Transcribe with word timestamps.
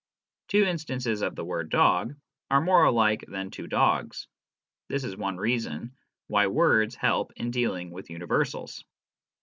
Two 0.47 0.63
instances 0.63 1.21
of 1.21 1.35
the 1.35 1.45
word" 1.45 1.69
dog" 1.69 2.15
are 2.49 2.59
more 2.59 2.85
alike 2.85 3.23
than 3.27 3.51
two 3.51 3.67
dogs; 3.67 4.27
this 4.87 5.03
is 5.03 5.15
one 5.15 5.37
reason 5.37 5.95
why 6.25 6.47
words 6.47 6.95
help 6.95 7.31
in 7.35 7.51
dealing 7.51 7.91
with 7.91 8.09
universals. 8.09 8.83